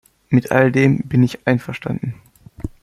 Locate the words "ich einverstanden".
1.21-2.15